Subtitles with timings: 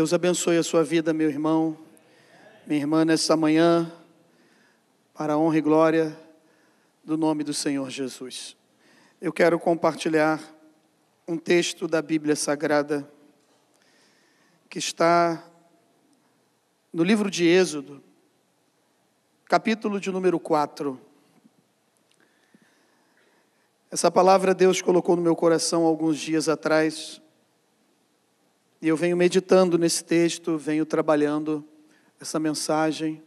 [0.00, 1.76] Deus abençoe a sua vida, meu irmão,
[2.66, 3.92] minha irmã, nesta manhã,
[5.12, 6.18] para a honra e glória
[7.04, 8.56] do nome do Senhor Jesus.
[9.20, 10.42] Eu quero compartilhar
[11.28, 13.06] um texto da Bíblia Sagrada
[14.70, 15.44] que está
[16.90, 18.02] no livro de Êxodo,
[19.44, 20.98] capítulo de número 4.
[23.90, 27.20] Essa palavra Deus colocou no meu coração alguns dias atrás,
[28.82, 31.64] e eu venho meditando nesse texto, venho trabalhando
[32.18, 33.22] essa mensagem,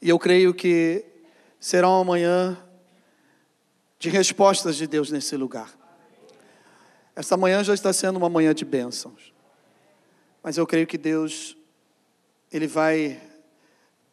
[0.00, 1.04] e eu creio que
[1.58, 2.56] será uma manhã
[3.98, 5.76] de respostas de Deus nesse lugar.
[7.14, 9.34] Essa manhã já está sendo uma manhã de bênçãos,
[10.42, 11.56] mas eu creio que Deus,
[12.52, 13.20] Ele vai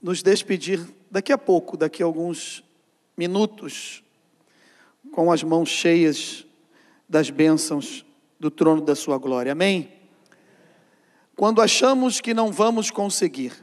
[0.01, 2.63] nos despedir daqui a pouco, daqui a alguns
[3.15, 4.03] minutos,
[5.11, 6.45] com as mãos cheias
[7.07, 8.05] das bênçãos
[8.39, 9.51] do trono da Sua glória.
[9.51, 9.96] Amém?
[11.37, 13.53] Quando achamos que não vamos conseguir,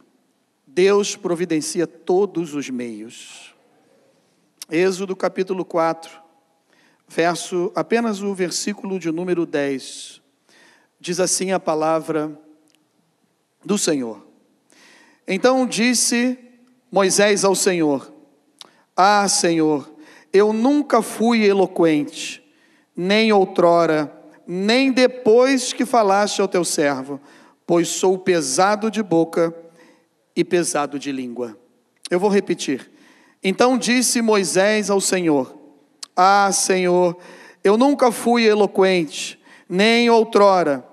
[0.65, 3.53] Deus providencia todos os meios.
[4.71, 6.09] Êxodo capítulo 4,
[7.09, 10.23] verso, apenas o versículo de número 10.
[11.01, 12.41] Diz assim a palavra
[13.65, 14.25] do Senhor.
[15.27, 16.39] Então disse
[16.93, 18.15] Moisés ao Senhor:
[18.97, 19.93] Ah, Senhor,
[20.33, 22.41] eu nunca fui eloquente,
[22.97, 27.21] nem outrora, nem depois que falaste ao teu servo
[27.67, 29.55] pois sou pesado de boca
[30.37, 31.57] e pesado de língua.
[32.11, 32.91] Eu vou repetir.
[33.43, 35.57] Então disse Moisés ao Senhor:
[36.17, 37.17] Ah, Senhor,
[37.63, 40.85] eu nunca fui eloquente, nem outrora,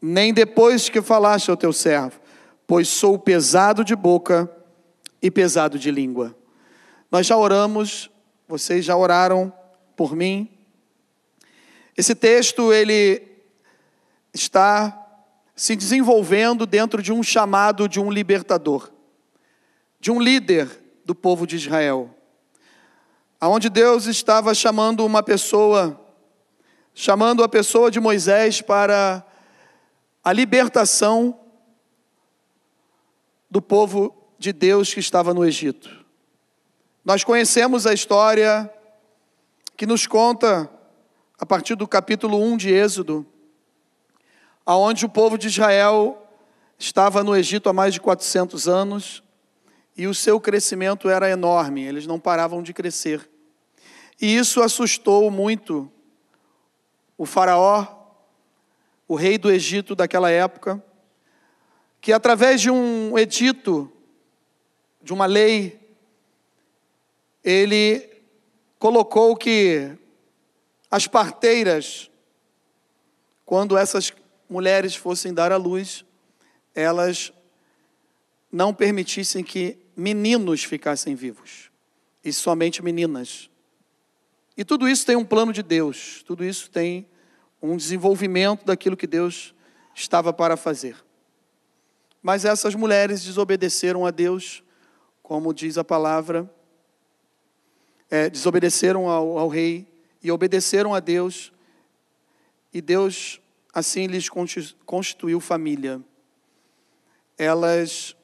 [0.00, 2.20] nem depois que falaste ao teu servo,
[2.66, 4.50] pois sou pesado de boca
[5.20, 6.36] e pesado de língua.
[7.10, 8.10] Nós já oramos,
[8.48, 9.52] vocês já oraram
[9.96, 10.48] por mim.
[11.96, 13.22] Esse texto ele
[14.32, 15.03] está
[15.54, 18.90] se desenvolvendo dentro de um chamado de um libertador,
[20.00, 20.68] de um líder
[21.04, 22.10] do povo de Israel.
[23.40, 26.00] Aonde Deus estava chamando uma pessoa,
[26.92, 29.24] chamando a pessoa de Moisés para
[30.22, 31.38] a libertação
[33.50, 36.04] do povo de Deus que estava no Egito.
[37.04, 38.70] Nós conhecemos a história
[39.76, 40.70] que nos conta,
[41.38, 43.26] a partir do capítulo 1 de Êxodo,
[44.64, 46.26] aonde o povo de Israel
[46.78, 49.22] estava no Egito há mais de 400 anos
[49.96, 53.28] e o seu crescimento era enorme, eles não paravam de crescer.
[54.20, 55.90] E isso assustou muito
[57.16, 57.86] o Faraó,
[59.06, 60.82] o rei do Egito daquela época,
[62.00, 63.90] que através de um edito,
[65.02, 65.80] de uma lei,
[67.42, 68.08] ele
[68.78, 69.96] colocou que
[70.90, 72.10] as parteiras,
[73.44, 74.10] quando essas
[74.48, 76.04] mulheres fossem dar à luz,
[76.74, 77.32] elas
[78.50, 81.70] não permitissem que meninos ficassem vivos,
[82.24, 83.50] e somente meninas.
[84.56, 87.06] E tudo isso tem um plano de Deus, tudo isso tem
[87.60, 89.54] um desenvolvimento daquilo que Deus
[89.94, 90.96] estava para fazer.
[92.22, 94.62] Mas essas mulheres desobedeceram a Deus,
[95.22, 96.48] como diz a palavra,
[98.10, 99.86] é, desobedeceram ao, ao rei
[100.22, 101.52] e obedeceram a Deus,
[102.72, 103.40] e Deus
[103.74, 104.30] assim lhes
[104.86, 106.00] constituiu família.
[107.36, 108.16] Elas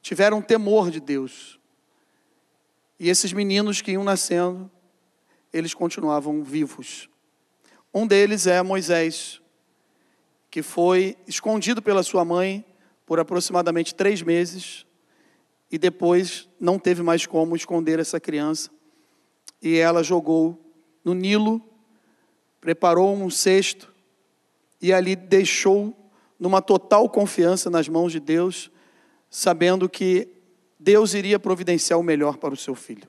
[0.00, 1.60] tiveram temor de Deus.
[2.98, 4.70] E esses meninos que iam nascendo,
[5.52, 7.10] eles continuavam vivos.
[7.92, 9.42] Um deles é Moisés,
[10.50, 12.64] que foi escondido pela sua mãe
[13.04, 14.86] por aproximadamente três meses
[15.70, 18.70] e depois não teve mais como esconder essa criança.
[19.60, 20.58] E ela jogou
[21.04, 21.60] no Nilo,
[22.60, 23.89] preparou um cesto
[24.80, 25.96] e ali deixou
[26.38, 28.70] numa total confiança nas mãos de Deus,
[29.28, 30.28] sabendo que
[30.78, 33.08] Deus iria providenciar o melhor para o seu filho.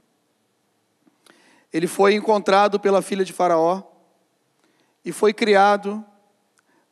[1.71, 3.81] Ele foi encontrado pela filha de Faraó
[5.05, 6.03] e foi criado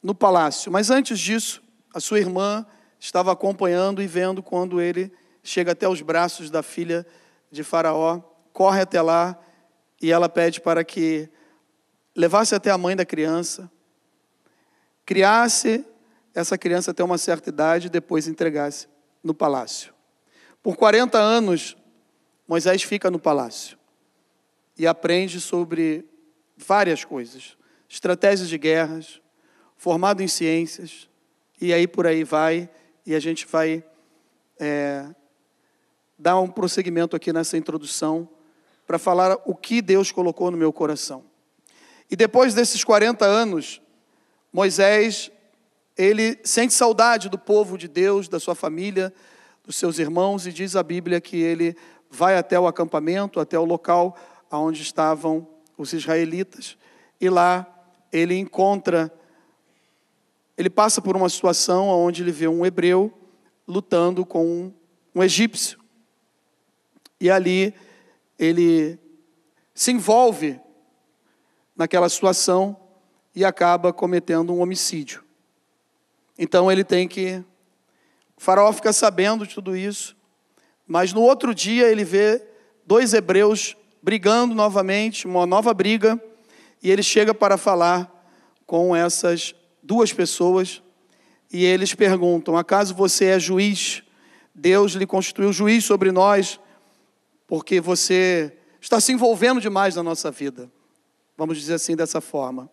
[0.01, 0.71] no palácio.
[0.71, 1.61] Mas antes disso,
[1.93, 2.65] a sua irmã
[2.97, 5.11] estava acompanhando e vendo quando ele
[5.43, 7.05] chega até os braços da filha
[7.51, 8.21] de Faraó,
[8.53, 9.37] corre até lá
[10.01, 11.29] e ela pede para que
[12.15, 13.69] levasse até a mãe da criança,
[15.09, 15.83] criasse
[16.35, 18.87] essa criança até uma certa idade e depois entregasse
[19.23, 19.91] no palácio.
[20.61, 21.75] Por 40 anos,
[22.47, 23.75] Moisés fica no palácio
[24.77, 26.07] e aprende sobre
[26.55, 27.57] várias coisas,
[27.89, 29.19] estratégias de guerras,
[29.75, 31.09] formado em ciências,
[31.59, 32.69] e aí por aí vai,
[33.03, 33.83] e a gente vai
[34.59, 35.07] é,
[36.19, 38.29] dar um prosseguimento aqui nessa introdução
[38.85, 41.23] para falar o que Deus colocou no meu coração.
[42.11, 43.81] E depois desses 40 anos,
[44.51, 45.31] Moisés,
[45.97, 49.13] ele sente saudade do povo de Deus, da sua família,
[49.63, 51.75] dos seus irmãos, e diz a Bíblia que ele
[52.09, 54.17] vai até o acampamento, até o local
[54.51, 55.47] onde estavam
[55.77, 56.77] os israelitas,
[57.21, 57.65] e lá
[58.11, 59.13] ele encontra,
[60.57, 63.13] ele passa por uma situação onde ele vê um hebreu
[63.67, 64.73] lutando com um,
[65.13, 65.79] um egípcio.
[67.21, 67.73] E ali
[68.37, 68.97] ele
[69.73, 70.59] se envolve
[71.75, 72.75] naquela situação
[73.39, 75.23] e acaba cometendo um homicídio.
[76.37, 77.41] Então ele tem que.
[78.35, 80.13] O faraó fica sabendo de tudo isso,
[80.85, 82.45] mas no outro dia ele vê
[82.85, 86.21] dois hebreus brigando novamente, uma nova briga,
[86.83, 88.13] e ele chega para falar
[88.65, 90.83] com essas duas pessoas,
[91.49, 94.03] e eles perguntam: acaso você é juiz?
[94.53, 96.59] Deus lhe constituiu juiz sobre nós,
[97.47, 98.51] porque você
[98.81, 100.69] está se envolvendo demais na nossa vida.
[101.37, 102.69] Vamos dizer assim dessa forma.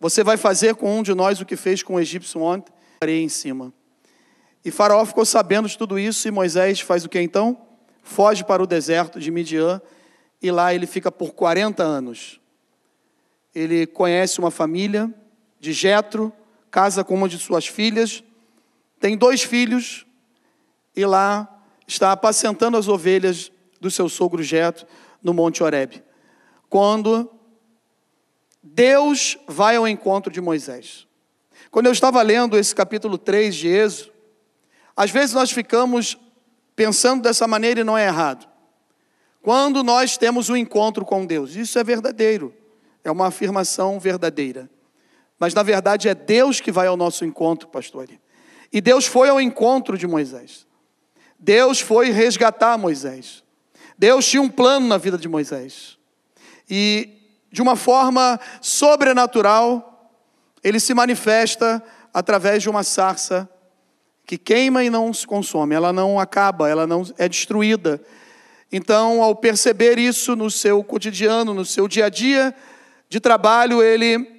[0.00, 2.72] Você vai fazer com um de nós o que fez com o egípcio ontem?
[3.00, 3.72] areia em cima.
[4.64, 7.56] E Faraó ficou sabendo de tudo isso, e Moisés faz o que então?
[8.02, 9.80] Foge para o deserto de Midian,
[10.42, 12.40] e lá ele fica por 40 anos.
[13.54, 15.12] Ele conhece uma família
[15.60, 16.32] de Jetro,
[16.70, 18.22] casa com uma de suas filhas,
[19.00, 20.06] tem dois filhos,
[20.94, 24.86] e lá está apacentando as ovelhas do seu sogro Jetro
[25.22, 26.02] no Monte Horebe.
[26.68, 27.30] Quando
[28.74, 31.06] Deus vai ao encontro de Moisés.
[31.70, 34.12] Quando eu estava lendo esse capítulo 3 de Êxodo,
[34.96, 36.18] às vezes nós ficamos
[36.76, 38.48] pensando dessa maneira e não é errado.
[39.42, 42.54] Quando nós temos um encontro com Deus, isso é verdadeiro,
[43.02, 44.68] é uma afirmação verdadeira.
[45.38, 48.08] Mas na verdade é Deus que vai ao nosso encontro, pastor.
[48.72, 50.66] E Deus foi ao encontro de Moisés.
[51.38, 53.42] Deus foi resgatar Moisés.
[53.96, 55.96] Deus tinha um plano na vida de Moisés.
[56.68, 57.17] E
[57.50, 60.12] de uma forma sobrenatural,
[60.62, 63.48] ele se manifesta através de uma sarça
[64.26, 68.00] que queima e não se consome, ela não acaba, ela não é destruída.
[68.70, 72.54] Então, ao perceber isso no seu cotidiano, no seu dia a dia
[73.08, 74.38] de trabalho, ele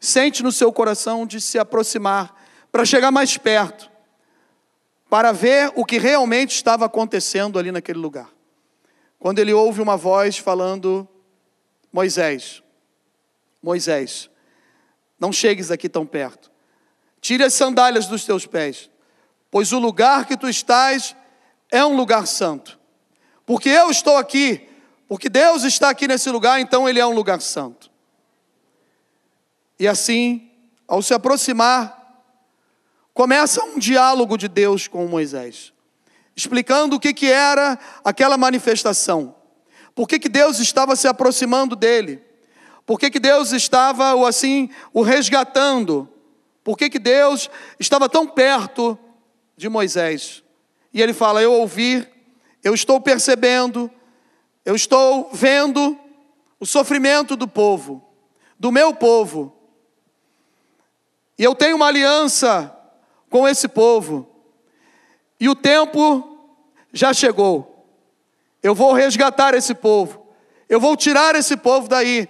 [0.00, 2.34] sente no seu coração de se aproximar,
[2.72, 3.88] para chegar mais perto,
[5.08, 8.30] para ver o que realmente estava acontecendo ali naquele lugar.
[9.18, 11.06] Quando ele ouve uma voz falando:
[11.92, 12.62] Moisés,
[13.62, 14.30] Moisés,
[15.20, 16.50] não chegues aqui tão perto.
[17.20, 18.90] Tire as sandálias dos teus pés,
[19.50, 21.14] pois o lugar que tu estás
[21.70, 22.78] é um lugar santo.
[23.44, 24.68] Porque eu estou aqui,
[25.06, 27.90] porque Deus está aqui nesse lugar, então ele é um lugar santo.
[29.78, 30.50] E assim,
[30.88, 32.24] ao se aproximar,
[33.12, 35.72] começa um diálogo de Deus com Moisés,
[36.34, 39.34] explicando o que, que era aquela manifestação,
[39.94, 42.22] por que, que Deus estava se aproximando dele
[42.84, 46.08] por que, que Deus estava assim o resgatando?
[46.64, 47.48] Por que, que Deus
[47.78, 48.98] estava tão perto
[49.56, 50.42] de Moisés?
[50.92, 52.06] E ele fala: Eu ouvi,
[52.62, 53.90] eu estou percebendo,
[54.64, 55.98] eu estou vendo
[56.58, 58.04] o sofrimento do povo,
[58.58, 59.56] do meu povo.
[61.38, 62.76] E eu tenho uma aliança
[63.30, 64.28] com esse povo.
[65.40, 66.38] E o tempo
[66.92, 67.71] já chegou.
[68.62, 70.26] Eu vou resgatar esse povo.
[70.68, 72.28] Eu vou tirar esse povo daí.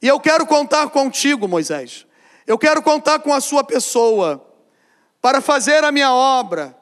[0.00, 2.06] E eu quero contar contigo, Moisés.
[2.46, 4.44] Eu quero contar com a sua pessoa
[5.20, 6.76] para fazer a minha obra,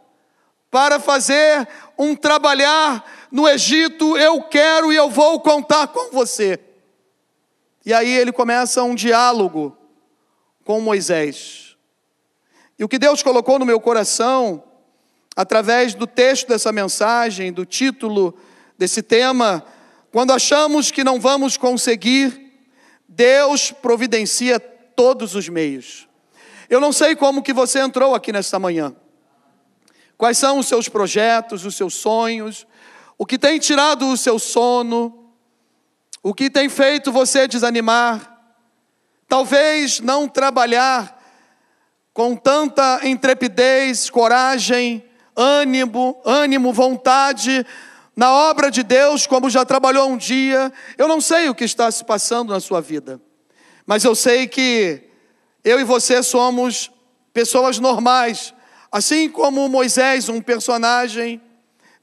[0.70, 4.16] para fazer um trabalhar no Egito.
[4.16, 6.58] Eu quero e eu vou contar com você.
[7.84, 9.76] E aí ele começa um diálogo
[10.64, 11.76] com Moisés.
[12.78, 14.62] E o que Deus colocou no meu coração,
[15.36, 18.36] através do texto dessa mensagem, do título
[18.82, 19.64] desse tema,
[20.10, 22.52] quando achamos que não vamos conseguir,
[23.08, 26.08] Deus providencia todos os meios.
[26.68, 28.92] Eu não sei como que você entrou aqui nesta manhã.
[30.18, 32.66] Quais são os seus projetos, os seus sonhos,
[33.16, 35.32] o que tem tirado o seu sono,
[36.20, 38.36] o que tem feito você desanimar,
[39.28, 41.22] talvez não trabalhar
[42.12, 45.04] com tanta intrepidez, coragem,
[45.36, 47.64] ânimo, ânimo, vontade
[48.14, 50.72] na obra de Deus, como já trabalhou um dia.
[50.98, 53.20] Eu não sei o que está se passando na sua vida,
[53.86, 55.02] mas eu sei que
[55.64, 56.90] eu e você somos
[57.32, 58.52] pessoas normais,
[58.90, 61.40] assim como Moisés, um personagem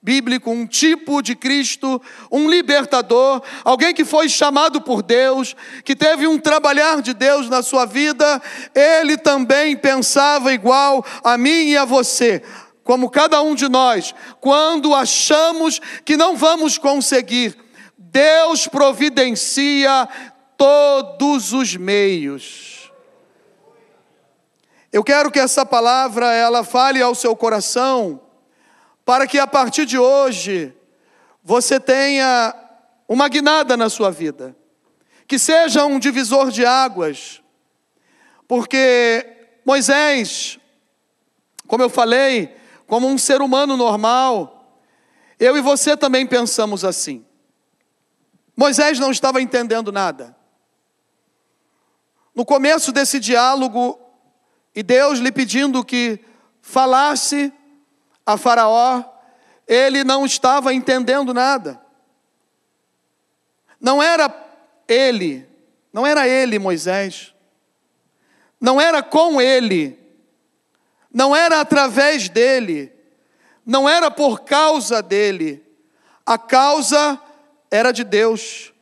[0.01, 2.01] bíblico, um tipo de Cristo,
[2.31, 7.61] um libertador, alguém que foi chamado por Deus, que teve um trabalhar de Deus na
[7.61, 8.41] sua vida,
[8.73, 12.41] ele também pensava igual a mim e a você
[12.89, 17.55] como cada um de nós, quando achamos que não vamos conseguir,
[17.95, 20.09] Deus providencia
[20.57, 22.91] todos os meios.
[24.91, 28.19] Eu quero que essa palavra ela fale ao seu coração,
[29.05, 30.73] para que a partir de hoje
[31.43, 32.55] você tenha
[33.07, 34.55] uma guinada na sua vida,
[35.27, 37.39] que seja um divisor de águas,
[38.47, 39.27] porque
[39.63, 40.57] Moisés,
[41.67, 42.57] como eu falei,
[42.89, 44.81] como um ser humano normal,
[45.39, 47.23] eu e você também pensamos assim.
[48.57, 50.35] Moisés não estava entendendo nada.
[52.33, 53.99] No começo desse diálogo,
[54.75, 56.19] e Deus lhe pedindo que
[56.63, 57.53] falasse
[58.25, 59.03] a Faraó,
[59.67, 61.79] ele não estava entendendo nada.
[63.79, 64.33] Não era
[64.87, 65.47] ele,
[65.93, 67.35] não era ele, Moisés,
[68.59, 69.98] não era com ele,
[71.13, 72.91] não era através dele,
[73.65, 75.63] não era por causa dele,
[76.25, 77.19] a causa
[77.71, 78.73] era de Deus,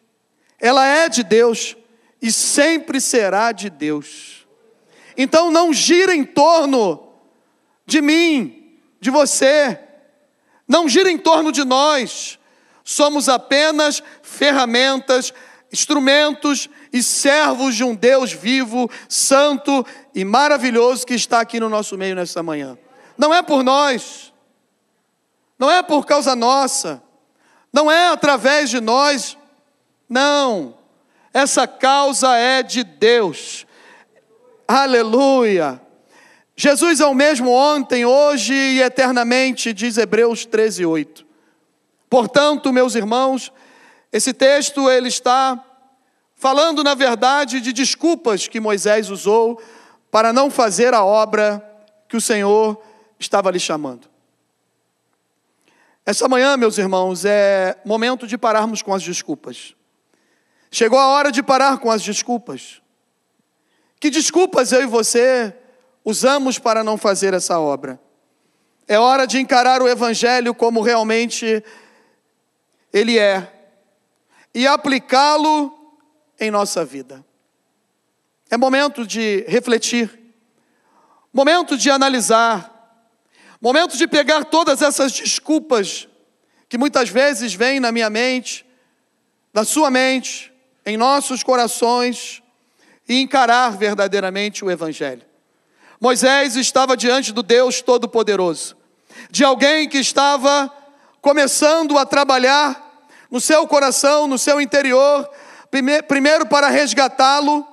[0.60, 1.76] ela é de Deus
[2.22, 4.48] e sempre será de Deus.
[5.16, 7.14] Então não gira em torno
[7.86, 9.80] de mim, de você,
[10.68, 12.38] não gira em torno de nós.
[12.84, 15.34] Somos apenas ferramentas,
[15.72, 19.86] instrumentos e servos de um Deus vivo, santo
[20.18, 22.76] e maravilhoso que está aqui no nosso meio nesta manhã.
[23.16, 24.34] Não é por nós,
[25.60, 27.04] não é por causa nossa,
[27.72, 29.38] não é através de nós,
[30.10, 30.76] não.
[31.32, 33.68] Essa causa é de Deus.
[34.68, 35.80] Aleluia.
[36.56, 41.28] Jesus é o mesmo ontem, hoje e eternamente, diz Hebreus 13, 8.
[42.10, 43.54] Portanto, meus irmãos,
[44.12, 45.64] esse texto ele está
[46.34, 49.62] falando, na verdade, de desculpas que Moisés usou
[50.18, 51.64] para não fazer a obra
[52.10, 52.82] que o Senhor
[53.20, 54.10] estava lhe chamando.
[56.04, 59.76] Essa manhã, meus irmãos, é momento de pararmos com as desculpas.
[60.72, 62.82] Chegou a hora de parar com as desculpas.
[64.00, 65.54] Que desculpas eu e você
[66.04, 68.02] usamos para não fazer essa obra?
[68.88, 71.64] É hora de encarar o Evangelho como realmente
[72.92, 73.54] ele é
[74.52, 75.72] e aplicá-lo
[76.40, 77.24] em nossa vida.
[78.50, 80.18] É momento de refletir,
[81.34, 82.74] momento de analisar,
[83.60, 86.08] momento de pegar todas essas desculpas
[86.70, 88.66] que muitas vezes vêm na minha mente,
[89.54, 90.52] na sua mente,
[90.86, 92.42] em nossos corações
[93.08, 95.26] e encarar verdadeiramente o Evangelho.
[96.00, 98.78] Moisés estava diante do Deus Todo-Poderoso,
[99.30, 100.72] de alguém que estava
[101.22, 105.30] começando a trabalhar no seu coração, no seu interior,
[106.08, 107.68] primeiro para resgatá-lo,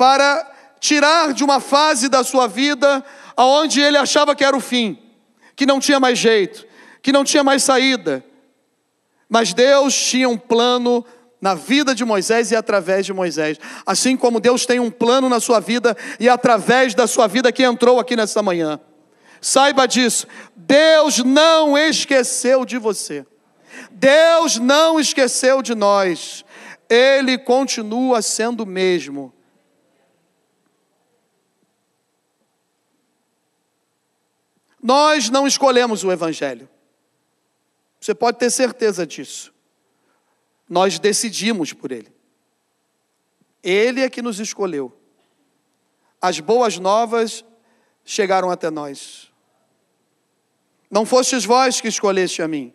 [0.00, 3.04] para tirar de uma fase da sua vida
[3.36, 4.98] aonde ele achava que era o fim,
[5.54, 6.66] que não tinha mais jeito,
[7.02, 8.24] que não tinha mais saída.
[9.28, 11.04] Mas Deus tinha um plano
[11.38, 13.58] na vida de Moisés e através de Moisés.
[13.84, 17.62] Assim como Deus tem um plano na sua vida e através da sua vida que
[17.62, 18.80] entrou aqui nessa manhã.
[19.38, 20.26] Saiba disso.
[20.56, 23.26] Deus não esqueceu de você.
[23.90, 26.42] Deus não esqueceu de nós.
[26.88, 29.34] Ele continua sendo o mesmo.
[34.82, 36.68] Nós não escolhemos o Evangelho.
[38.00, 39.52] Você pode ter certeza disso
[40.70, 42.12] nós decidimos por Ele.
[43.60, 44.96] Ele é que nos escolheu.
[46.22, 47.44] As boas novas
[48.04, 49.32] chegaram até nós.
[50.88, 52.72] Não fostes vós que escolheste a mim,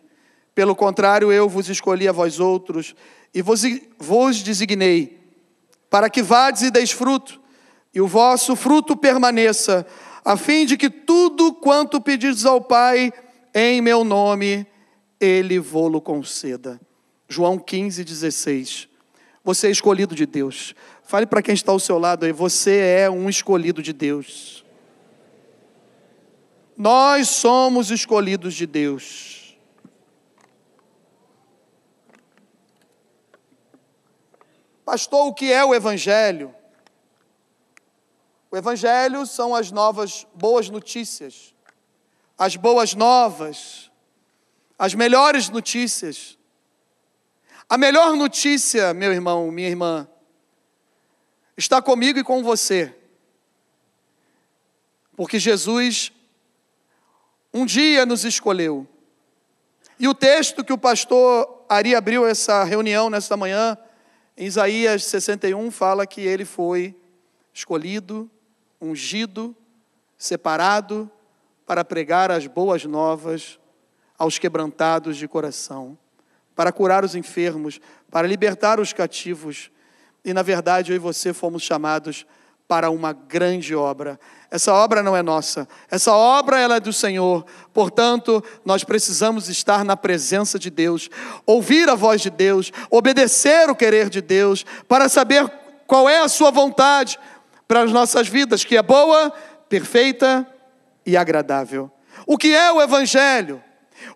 [0.54, 2.94] pelo contrário, eu vos escolhi a vós outros
[3.32, 3.62] e vos,
[3.98, 5.18] vos designei,
[5.88, 7.40] para que vades e deis fruto,
[7.94, 9.86] e o vosso fruto permaneça,
[10.26, 13.12] a fim de que tudo quanto pedires ao Pai
[13.54, 14.66] em meu nome,
[15.20, 16.80] Ele vô-lo conceda.
[17.28, 18.88] João 15, 16.
[19.44, 20.74] Você é escolhido de Deus.
[21.04, 24.64] Fale para quem está ao seu lado aí, você é um escolhido de Deus.
[26.76, 29.56] Nós somos escolhidos de Deus.
[34.84, 36.52] Pastor, o que é o Evangelho?
[38.56, 41.54] Evangelho são as novas boas notícias,
[42.38, 43.90] as boas novas,
[44.78, 46.36] as melhores notícias
[47.68, 50.06] a melhor notícia, meu irmão, minha irmã,
[51.56, 52.94] está comigo e com você.
[55.16, 56.12] Porque Jesus
[57.52, 58.86] um dia nos escolheu.
[59.98, 63.76] E o texto que o pastor Ari abriu essa reunião nesta manhã,
[64.36, 66.94] em Isaías 61, fala que ele foi
[67.52, 68.30] escolhido,
[68.80, 69.54] ungido,
[70.16, 71.10] separado
[71.66, 73.58] para pregar as boas novas
[74.18, 75.98] aos quebrantados de coração
[76.56, 77.78] para curar os enfermos,
[78.10, 79.70] para libertar os cativos.
[80.24, 82.26] E na verdade, eu e você fomos chamados
[82.66, 84.18] para uma grande obra.
[84.50, 87.44] Essa obra não é nossa, essa obra ela é do Senhor.
[87.72, 91.10] Portanto, nós precisamos estar na presença de Deus,
[91.44, 95.48] ouvir a voz de Deus, obedecer o querer de Deus, para saber
[95.86, 97.18] qual é a sua vontade
[97.66, 99.32] para as nossas vidas, que é boa,
[99.68, 100.46] perfeita
[101.04, 101.90] e agradável.
[102.26, 103.62] O que é o evangelho?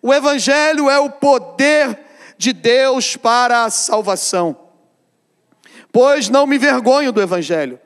[0.03, 1.99] O evangelho é o poder
[2.37, 4.57] de Deus para a salvação.
[5.93, 7.79] Pois não me vergonho do evangelho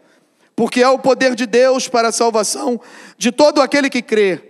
[0.56, 2.80] porque é o poder de Deus para a salvação
[3.18, 4.40] de todo aquele que crê,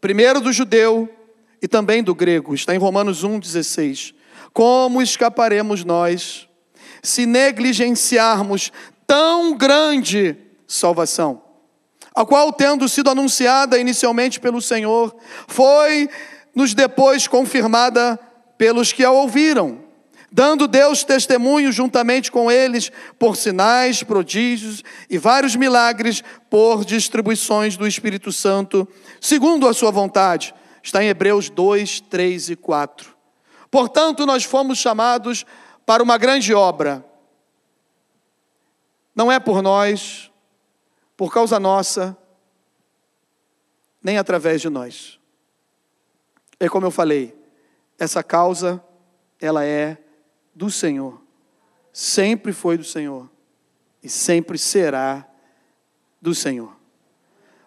[0.00, 1.08] primeiro do judeu
[1.62, 2.54] e também do grego.
[2.54, 4.14] Está em Romanos 1,16.
[4.52, 6.48] Como escaparemos nós
[7.02, 8.72] se negligenciarmos
[9.06, 11.42] tão grande salvação,
[12.14, 15.14] a qual, tendo sido anunciada inicialmente pelo Senhor,
[15.48, 16.08] foi
[16.54, 18.18] nos depois confirmada
[18.56, 19.84] pelos que a ouviram?
[20.34, 22.90] dando Deus testemunho juntamente com eles
[23.20, 28.86] por sinais, prodígios e vários milagres por distribuições do Espírito Santo,
[29.20, 30.52] segundo a sua vontade.
[30.82, 33.14] Está em Hebreus 2, 3 e 4.
[33.70, 35.46] Portanto, nós fomos chamados
[35.86, 37.04] para uma grande obra.
[39.14, 40.32] Não é por nós,
[41.16, 42.16] por causa nossa,
[44.02, 45.18] nem através de nós.
[46.60, 47.34] É como eu falei,
[47.98, 48.82] essa causa,
[49.40, 49.96] ela é
[50.54, 51.20] do Senhor.
[51.92, 53.30] Sempre foi do Senhor
[54.02, 55.26] e sempre será
[56.20, 56.76] do Senhor.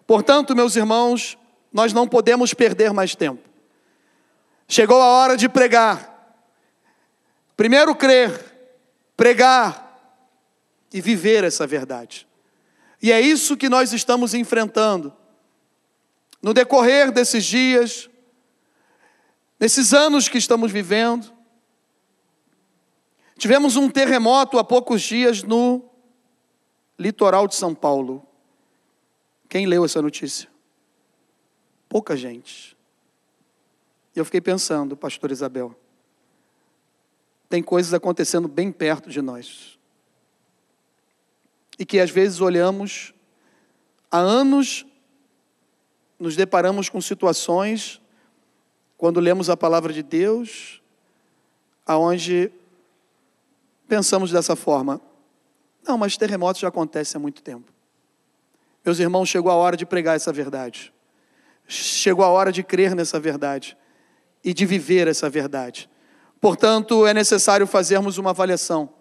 [0.06, 1.38] Portanto, meus irmãos,
[1.72, 3.48] nós não podemos perder mais tempo.
[4.66, 6.14] Chegou a hora de pregar.
[7.56, 8.30] Primeiro crer,
[9.16, 9.98] pregar
[10.92, 12.27] e viver essa verdade.
[13.00, 15.14] E é isso que nós estamos enfrentando.
[16.42, 18.08] No decorrer desses dias,
[19.58, 21.32] nesses anos que estamos vivendo,
[23.38, 25.88] Tivemos um terremoto há poucos dias no
[26.98, 28.26] litoral de São Paulo.
[29.48, 30.50] Quem leu essa notícia?
[31.88, 32.76] Pouca gente.
[34.14, 35.72] E eu fiquei pensando, pastor Isabel,
[37.48, 39.77] tem coisas acontecendo bem perto de nós.
[41.78, 43.14] E que às vezes olhamos,
[44.10, 44.84] há anos
[46.18, 48.00] nos deparamos com situações,
[48.96, 50.82] quando lemos a palavra de Deus,
[51.86, 52.50] aonde
[53.86, 55.00] pensamos dessa forma.
[55.86, 57.72] Não, mas terremotos já acontecem há muito tempo.
[58.84, 60.92] Meus irmãos, chegou a hora de pregar essa verdade.
[61.66, 63.76] Chegou a hora de crer nessa verdade
[64.42, 65.88] e de viver essa verdade.
[66.40, 68.97] Portanto, é necessário fazermos uma avaliação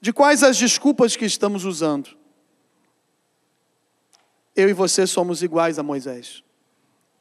[0.00, 2.16] de quais as desculpas que estamos usando.
[4.54, 6.42] Eu e você somos iguais a Moisés.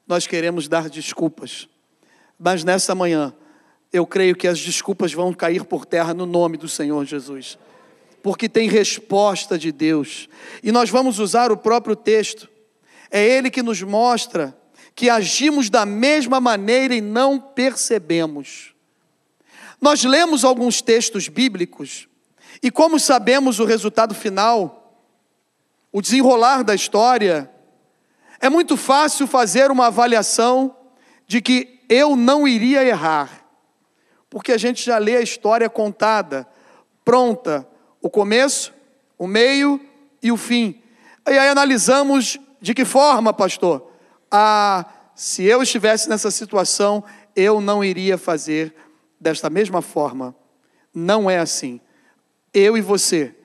[0.08, 1.68] Nós queremos dar desculpas.
[2.40, 3.34] Mas nessa manhã,
[3.92, 7.58] eu creio que as desculpas vão cair por terra no nome do Senhor Jesus,
[8.22, 10.28] porque tem resposta de Deus,
[10.62, 12.50] e nós vamos usar o próprio texto,
[13.10, 14.58] é Ele que nos mostra
[14.94, 18.74] que agimos da mesma maneira e não percebemos.
[19.80, 22.08] Nós lemos alguns textos bíblicos,
[22.66, 25.00] e como sabemos o resultado final,
[25.92, 27.50] o desenrolar da história,
[28.42, 30.76] é muito fácil fazer uma avaliação
[31.26, 33.46] de que eu não iria errar
[34.36, 36.46] porque a gente já lê a história contada,
[37.06, 37.66] pronta,
[38.02, 38.74] o começo,
[39.18, 39.80] o meio
[40.22, 40.82] e o fim.
[41.26, 43.90] E aí analisamos de que forma, pastor?
[44.30, 44.84] Ah,
[45.16, 47.02] se eu estivesse nessa situação,
[47.34, 48.76] eu não iria fazer
[49.18, 50.36] desta mesma forma.
[50.94, 51.80] Não é assim.
[52.56, 53.36] Eu e você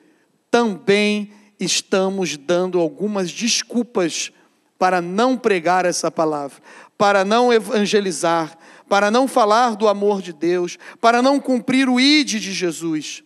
[0.49, 4.31] também estamos dando algumas desculpas
[4.79, 6.57] para não pregar essa palavra,
[6.97, 12.39] para não evangelizar, para não falar do amor de Deus, para não cumprir o ide
[12.39, 13.21] de Jesus.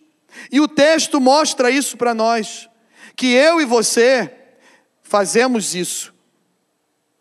[0.50, 2.68] E o texto mostra isso para nós,
[3.14, 4.30] que eu e você
[5.02, 6.12] fazemos isso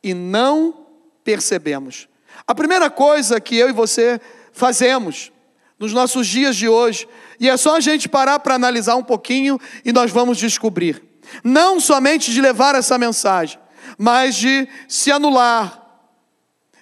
[0.03, 0.87] e não
[1.23, 2.07] percebemos.
[2.47, 4.19] A primeira coisa que eu e você
[4.51, 5.31] fazemos
[5.77, 7.07] nos nossos dias de hoje,
[7.39, 11.03] e é só a gente parar para analisar um pouquinho e nós vamos descobrir.
[11.43, 13.59] Não somente de levar essa mensagem,
[13.97, 15.81] mas de se anular,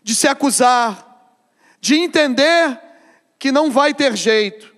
[0.03, 1.09] de se acusar,
[1.79, 2.79] de entender
[3.39, 4.73] que não vai ter jeito,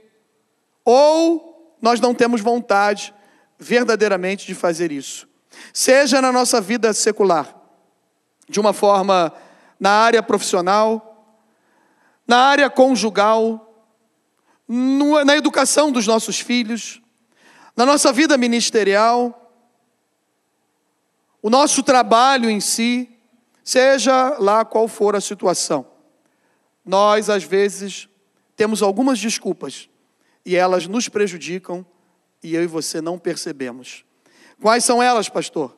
[0.84, 3.14] ou nós não temos vontade
[3.60, 5.28] verdadeiramente de fazer isso.
[5.74, 7.54] Seja na nossa vida secular,
[8.48, 9.34] de uma forma
[9.80, 11.36] na área profissional,
[12.28, 13.65] na área conjugal,
[14.68, 17.02] na educação dos nossos filhos,
[17.76, 19.42] na nossa vida ministerial,
[21.42, 23.10] o nosso trabalho em si,
[23.64, 25.96] seja lá qual for a situação
[26.86, 28.08] nós às vezes
[28.56, 29.90] temos algumas desculpas
[30.46, 31.84] e elas nos prejudicam
[32.44, 34.06] e eu e você não percebemos.
[34.62, 35.76] Quais são elas, pastor?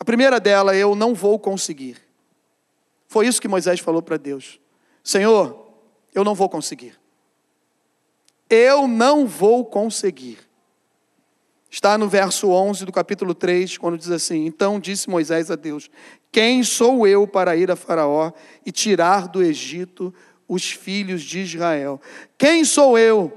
[0.00, 1.98] A primeira dela, eu não vou conseguir.
[3.06, 4.58] Foi isso que Moisés falou para Deus:
[5.04, 5.70] Senhor,
[6.14, 6.98] eu não vou conseguir.
[8.54, 10.38] Eu não vou conseguir.
[11.70, 15.90] Está no verso 11 do capítulo 3, quando diz assim: Então disse Moisés a Deus:
[16.30, 18.30] Quem sou eu para ir a Faraó
[18.66, 20.12] e tirar do Egito
[20.46, 21.98] os filhos de Israel?
[22.36, 23.32] Quem sou eu?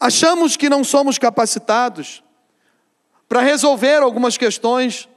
[0.00, 2.24] Achamos que não somos capacitados
[3.28, 5.08] para resolver algumas questões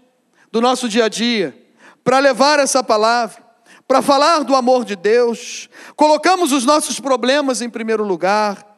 [0.51, 1.59] do nosso dia a dia,
[2.03, 3.43] para levar essa palavra,
[3.87, 5.67] para falar do amor de Deus.
[5.95, 8.72] Colocamos os nossos problemas em primeiro lugar.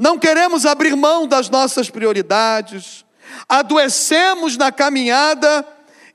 [0.00, 3.04] Não queremos abrir mão das nossas prioridades
[3.48, 5.66] adoecemos na caminhada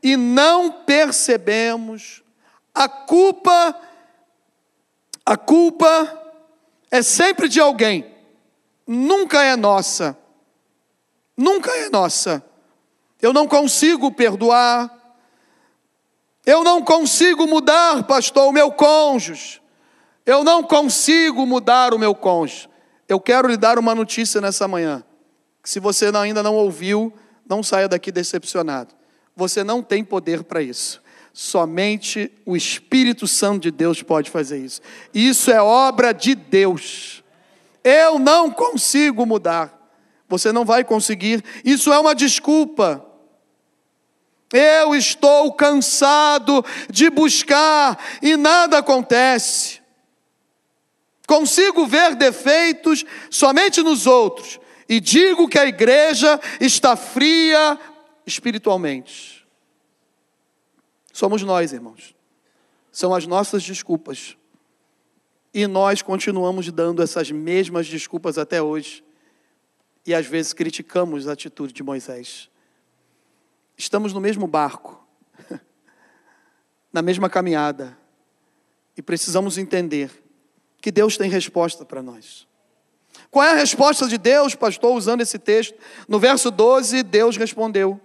[0.01, 2.23] e não percebemos.
[2.73, 3.75] A culpa,
[5.25, 6.21] a culpa
[6.91, 8.05] é sempre de alguém,
[8.85, 10.17] nunca é nossa.
[11.37, 12.43] Nunca é nossa.
[13.21, 14.89] Eu não consigo perdoar.
[16.45, 19.61] Eu não consigo mudar, pastor, o meu cônjuge.
[20.25, 22.69] Eu não consigo mudar o meu cônjuge.
[23.07, 25.03] Eu quero lhe dar uma notícia nessa manhã.
[25.63, 27.13] Se você ainda não ouviu,
[27.47, 28.93] não saia daqui decepcionado.
[29.35, 31.01] Você não tem poder para isso.
[31.33, 34.81] Somente o Espírito Santo de Deus pode fazer isso.
[35.13, 37.23] Isso é obra de Deus.
[37.83, 39.73] Eu não consigo mudar.
[40.29, 41.43] Você não vai conseguir.
[41.63, 43.05] Isso é uma desculpa.
[44.53, 49.81] Eu estou cansado de buscar e nada acontece.
[51.25, 57.79] Consigo ver defeitos somente nos outros, e digo que a igreja está fria
[58.25, 59.45] espiritualmente.
[61.11, 62.15] Somos nós, irmãos.
[62.91, 64.37] São as nossas desculpas.
[65.53, 69.03] E nós continuamos dando essas mesmas desculpas até hoje.
[70.05, 72.49] E às vezes criticamos a atitude de Moisés.
[73.77, 75.03] Estamos no mesmo barco,
[76.93, 77.97] na mesma caminhada.
[78.95, 80.24] E precisamos entender
[80.85, 82.45] que Deus tem resposta para nós.
[83.31, 85.73] Qual é a resposta de Deus, pastor, usando esse texto?
[86.07, 87.99] No verso 12, Deus respondeu: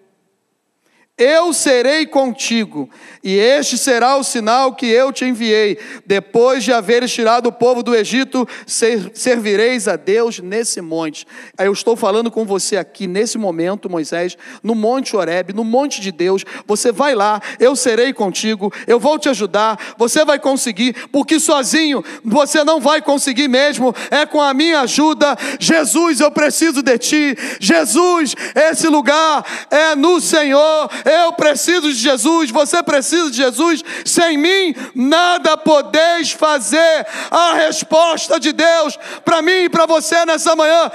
[1.21, 2.89] eu serei contigo,
[3.23, 5.79] e este será o sinal que eu te enviei.
[6.07, 11.27] Depois de haveres tirado o povo do Egito, servireis a Deus nesse monte.
[11.59, 16.11] Eu estou falando com você aqui nesse momento, Moisés, no Monte Horebe, no monte de
[16.11, 16.43] Deus.
[16.67, 22.03] Você vai lá, eu serei contigo, eu vou te ajudar, você vai conseguir, porque sozinho
[22.25, 25.37] você não vai conseguir mesmo, é com a minha ajuda.
[25.59, 27.37] Jesus, eu preciso de ti.
[27.61, 33.83] Jesus, esse lugar é no Senhor eu preciso de Jesus, você precisa de Jesus.
[34.05, 37.07] Sem mim, nada podeis fazer.
[37.31, 40.91] A resposta de Deus para mim e para você nessa manhã: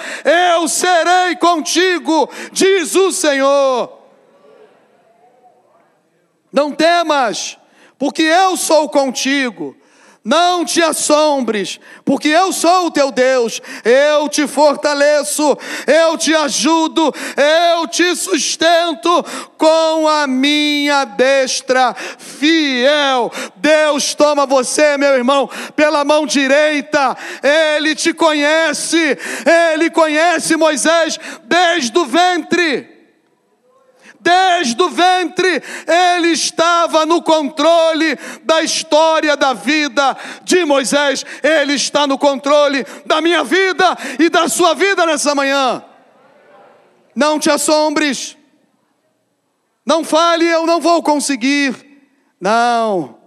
[0.54, 3.92] Eu serei contigo, diz o Senhor.
[6.52, 7.58] Não temas,
[7.98, 9.76] porque eu sou contigo.
[10.26, 17.14] Não te assombres, porque eu sou o teu Deus, eu te fortaleço, eu te ajudo,
[17.38, 19.24] eu te sustento
[19.56, 23.32] com a minha destra fiel.
[23.58, 27.16] Deus toma você, meu irmão, pela mão direita,
[27.78, 29.16] ele te conhece,
[29.72, 32.95] ele conhece Moisés desde o ventre.
[34.26, 35.62] Desde o ventre,
[36.18, 41.24] ele estava no controle da história da vida de Moisés.
[41.44, 45.86] Ele está no controle da minha vida e da sua vida nessa manhã.
[47.16, 48.36] Não te assombres.
[49.86, 52.02] Não fale, eu não vou conseguir.
[52.42, 53.20] Não.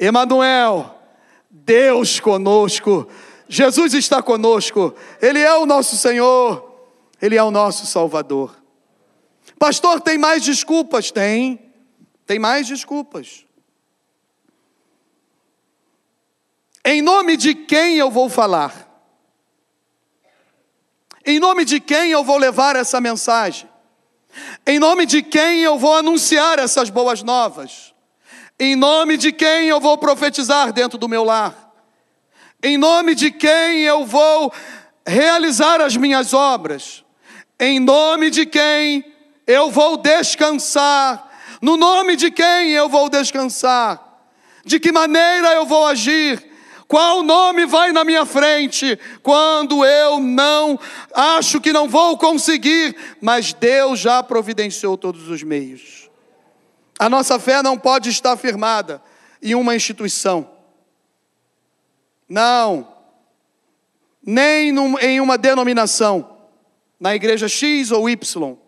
[0.00, 0.98] Emanuel,
[1.50, 3.06] Deus conosco.
[3.46, 4.94] Jesus está conosco.
[5.20, 6.64] Ele é o nosso Senhor.
[7.20, 8.63] Ele é o nosso Salvador.
[9.64, 11.10] Pastor, tem mais desculpas?
[11.10, 11.72] Tem.
[12.26, 13.46] Tem mais desculpas.
[16.84, 18.86] Em nome de quem eu vou falar?
[21.24, 23.66] Em nome de quem eu vou levar essa mensagem?
[24.66, 27.94] Em nome de quem eu vou anunciar essas boas novas?
[28.60, 31.72] Em nome de quem eu vou profetizar dentro do meu lar?
[32.62, 34.52] Em nome de quem eu vou
[35.06, 37.02] realizar as minhas obras?
[37.58, 39.13] Em nome de quem
[39.46, 41.30] eu vou descansar.
[41.60, 44.00] No nome de quem eu vou descansar?
[44.64, 46.52] De que maneira eu vou agir?
[46.86, 50.78] Qual nome vai na minha frente quando eu não
[51.14, 56.10] acho que não vou conseguir, mas Deus já providenciou todos os meios.
[56.98, 59.02] A nossa fé não pode estar firmada
[59.42, 60.50] em uma instituição.
[62.28, 62.92] Não.
[64.22, 66.38] Nem em uma denominação,
[66.98, 68.63] na igreja X ou Y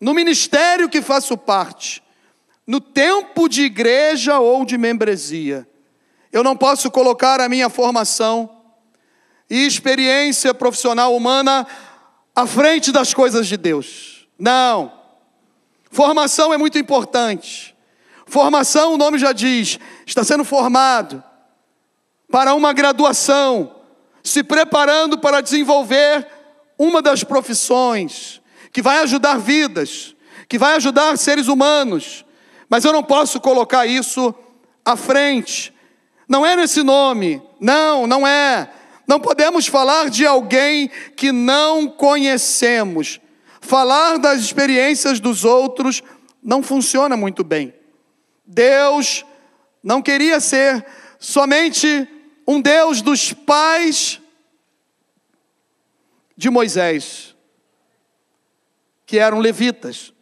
[0.00, 2.02] no ministério que faço parte,
[2.66, 5.68] no tempo de igreja ou de membresia.
[6.32, 8.48] Eu não posso colocar a minha formação
[9.48, 11.66] e experiência profissional humana
[12.34, 14.26] à frente das coisas de Deus.
[14.38, 14.92] Não.
[15.90, 17.76] Formação é muito importante.
[18.24, 21.22] Formação, o nome já diz, está sendo formado
[22.30, 23.74] para uma graduação,
[24.22, 26.26] se preparando para desenvolver
[26.78, 28.39] uma das profissões
[28.72, 30.14] que vai ajudar vidas,
[30.48, 32.24] que vai ajudar seres humanos,
[32.68, 34.34] mas eu não posso colocar isso
[34.84, 35.74] à frente.
[36.28, 38.70] Não é nesse nome, não, não é.
[39.06, 43.20] Não podemos falar de alguém que não conhecemos.
[43.60, 46.02] Falar das experiências dos outros
[46.42, 47.74] não funciona muito bem.
[48.46, 49.24] Deus
[49.82, 50.86] não queria ser
[51.18, 52.08] somente
[52.46, 54.20] um Deus dos pais
[56.36, 57.34] de Moisés,
[59.10, 60.14] que eram levitas,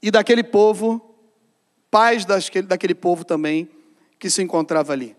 [0.00, 1.14] e daquele povo,
[1.90, 3.68] pais daquele, povo também,
[4.18, 5.14] que se encontrava ali.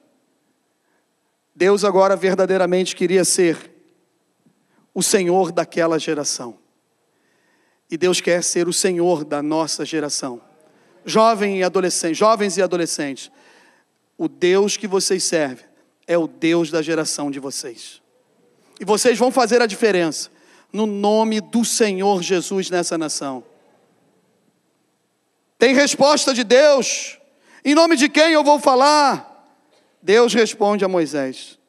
[1.53, 3.71] Deus agora verdadeiramente queria ser
[4.91, 6.57] o Senhor daquela geração.
[7.91, 10.41] E Deus quer ser o Senhor da nossa geração.
[11.05, 13.31] Jovem e adolescente, jovens e adolescentes,
[14.17, 15.65] o Deus que vocês servem
[16.07, 18.01] é o Deus da geração de vocês.
[18.79, 20.33] E vocês vão fazer a diferença
[20.73, 23.43] no nome do Senhor Jesus nessa nação.
[25.59, 27.19] Tem resposta de Deus.
[27.63, 29.29] Em nome de quem eu vou falar?
[30.01, 31.59] Deus responde a Moisés: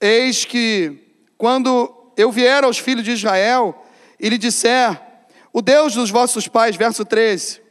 [0.00, 0.98] Eis que,
[1.38, 3.86] quando eu vier aos filhos de Israel
[4.18, 5.00] e lhe disser,
[5.52, 7.62] o Deus dos vossos pais, verso 13,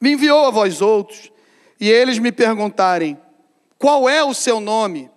[0.00, 1.32] me enviou a vós outros,
[1.80, 3.18] e eles me perguntarem:
[3.78, 5.10] qual é o seu nome?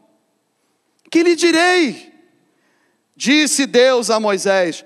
[1.12, 2.13] Que lhe direi?
[3.16, 4.84] Disse Deus a Moisés: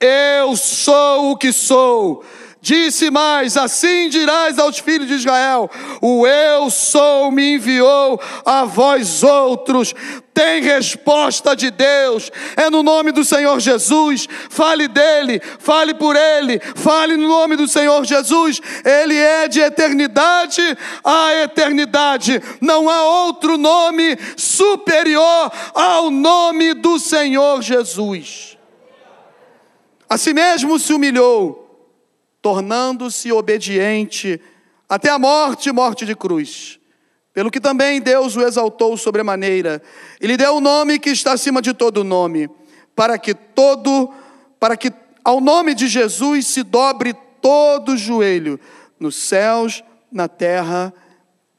[0.00, 2.24] Eu sou o que sou.
[2.66, 5.70] Disse mais: Assim dirás aos filhos de Israel:
[6.02, 9.94] O eu sou me enviou a vós outros.
[10.34, 14.26] Tem resposta de Deus, é no nome do Senhor Jesus.
[14.50, 18.60] Fale dele, fale por ele, fale no nome do Senhor Jesus.
[18.84, 20.60] Ele é de eternidade
[21.04, 22.42] a eternidade.
[22.60, 28.58] Não há outro nome superior ao nome do Senhor Jesus.
[30.10, 31.65] A si mesmo se humilhou
[32.46, 34.40] tornando-se obediente
[34.88, 36.78] até a morte morte de cruz.
[37.32, 39.82] Pelo que também Deus o exaltou sobremaneira,
[40.20, 42.48] e lhe deu o um nome que está acima de todo nome,
[42.94, 44.14] para que todo,
[44.60, 44.92] para que
[45.24, 48.60] ao nome de Jesus se dobre todo o joelho,
[49.00, 49.82] nos céus,
[50.12, 50.94] na terra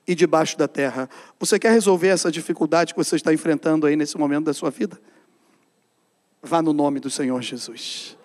[0.07, 1.09] e debaixo da terra.
[1.37, 4.97] Você quer resolver essa dificuldade que você está enfrentando aí nesse momento da sua vida?
[6.41, 8.16] Vá no nome do Senhor Jesus.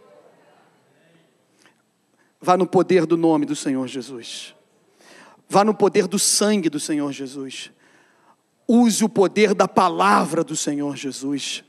[2.42, 4.52] Vá no poder do nome do Senhor Jesus.
[5.48, 7.70] Vá no poder do sangue do Senhor Jesus.
[8.66, 11.62] Use o poder da palavra do Senhor Jesus.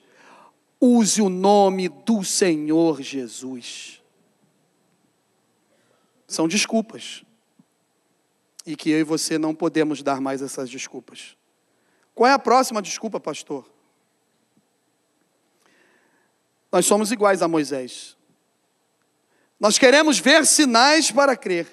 [0.81, 4.01] Use o nome do Senhor Jesus.
[6.27, 7.23] São desculpas.
[8.65, 11.37] E que eu e você não podemos dar mais essas desculpas.
[12.15, 13.69] Qual é a próxima desculpa, pastor?
[16.71, 18.17] Nós somos iguais a Moisés.
[19.63, 21.65] Nós queremos ver sinais para crer.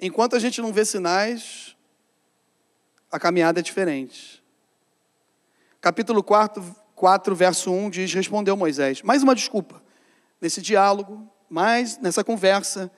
[0.00, 1.76] Enquanto a gente não vê sinais,
[3.10, 4.40] a caminhada é diferente.
[5.80, 9.02] Capítulo 4, 4, verso 1 diz: Respondeu Moisés.
[9.02, 9.82] Mais uma desculpa.
[10.40, 12.88] Nesse diálogo, mais nessa conversa,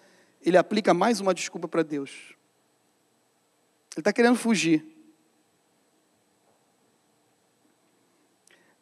[0.43, 2.11] ele aplica mais uma desculpa para Deus.
[3.95, 4.85] Ele está querendo fugir.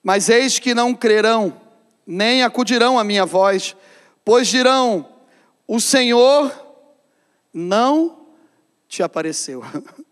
[0.03, 1.64] Mas eis que não crerão
[2.07, 3.77] nem acudirão à minha voz,
[4.25, 5.19] pois dirão:
[5.67, 6.53] O Senhor
[7.53, 8.27] não
[8.89, 9.63] te apareceu.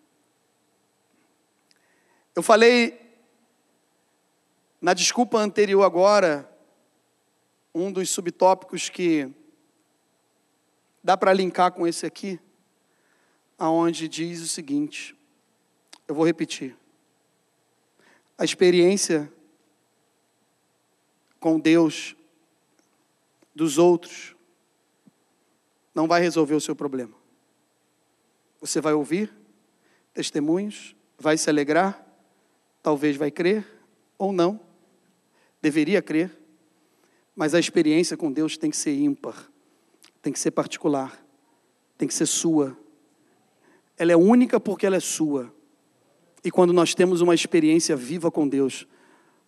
[2.34, 2.98] Eu falei
[4.80, 6.50] na desculpa anterior agora,
[7.74, 9.30] um dos subtópicos que
[11.04, 12.40] dá para linkar com esse aqui,
[13.58, 15.14] aonde diz o seguinte:
[16.08, 16.76] eu vou repetir.
[18.36, 19.32] A experiência
[21.42, 22.14] com Deus
[23.52, 24.36] dos outros
[25.92, 27.12] não vai resolver o seu problema.
[28.60, 29.34] Você vai ouvir
[30.14, 32.00] testemunhos, vai se alegrar,
[32.80, 33.66] talvez vai crer
[34.16, 34.60] ou não,
[35.60, 36.30] deveria crer,
[37.34, 39.50] mas a experiência com Deus tem que ser ímpar,
[40.22, 41.26] tem que ser particular,
[41.98, 42.78] tem que ser sua.
[43.98, 45.52] Ela é única porque ela é sua.
[46.44, 48.86] E quando nós temos uma experiência viva com Deus,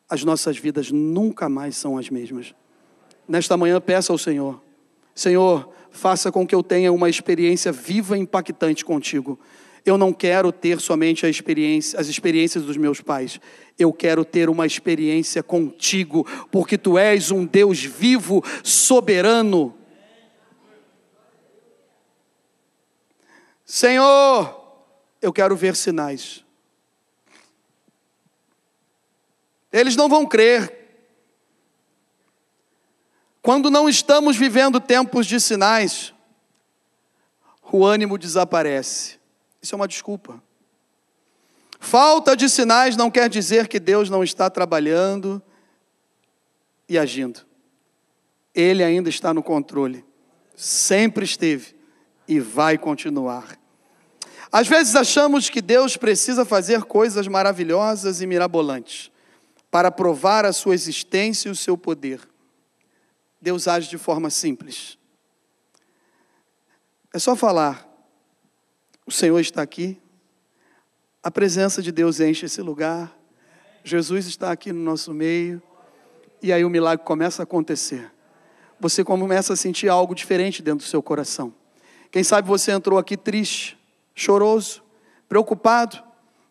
[0.08, 2.54] as nossas vidas nunca mais são as mesmas.
[3.26, 4.62] Nesta manhã, peça ao Senhor:
[5.14, 9.38] Senhor, faça com que eu tenha uma experiência viva e impactante contigo.
[9.84, 13.38] Eu não quero ter somente experiência, as experiências dos meus pais.
[13.78, 19.74] Eu quero ter uma experiência contigo, porque tu és um Deus vivo, soberano.
[23.64, 24.62] Senhor,
[25.20, 26.43] eu quero ver sinais.
[29.74, 30.72] Eles não vão crer.
[33.42, 36.14] Quando não estamos vivendo tempos de sinais,
[37.72, 39.18] o ânimo desaparece.
[39.60, 40.40] Isso é uma desculpa.
[41.80, 45.42] Falta de sinais não quer dizer que Deus não está trabalhando
[46.88, 47.40] e agindo.
[48.54, 50.04] Ele ainda está no controle.
[50.54, 51.74] Sempre esteve
[52.28, 53.58] e vai continuar.
[54.52, 59.12] Às vezes achamos que Deus precisa fazer coisas maravilhosas e mirabolantes
[59.74, 62.20] para provar a sua existência e o seu poder.
[63.40, 64.96] Deus age de forma simples.
[67.12, 67.84] É só falar:
[69.04, 70.00] o Senhor está aqui,
[71.20, 73.18] a presença de Deus enche esse lugar,
[73.82, 75.60] Jesus está aqui no nosso meio,
[76.40, 78.12] e aí o milagre começa a acontecer.
[78.78, 81.52] Você começa a sentir algo diferente dentro do seu coração.
[82.12, 83.76] Quem sabe você entrou aqui triste,
[84.14, 84.84] choroso,
[85.28, 86.00] preocupado,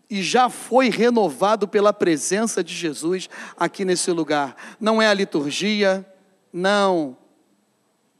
[0.10, 4.56] e já foi renovado pela presença de Jesus aqui nesse lugar.
[4.80, 6.06] Não é a liturgia,
[6.52, 7.18] não.